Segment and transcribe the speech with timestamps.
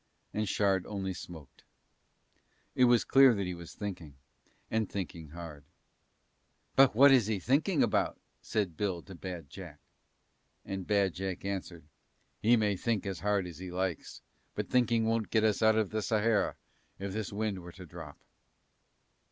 [0.33, 1.63] And Shard only smoked.
[2.73, 4.15] It was clear that he was thinking,
[4.71, 5.63] and thinking hard.
[6.75, 9.79] "But what is he thinking about?" said Bill to Bad Jack.
[10.65, 11.83] And Bad Jack answered:
[12.39, 14.23] "He may think as hard as he likes
[14.55, 16.55] but thinking won't get us out of the Sahara
[16.97, 18.17] if this wind were to drop."